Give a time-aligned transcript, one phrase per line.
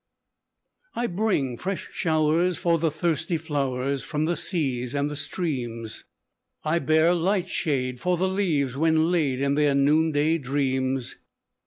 [0.95, 6.05] "I bring fresh showers for the thirsty flowers, From the seas and the streams,
[6.63, 11.17] I bear light shade for the leaves when laid In their noonday dreams.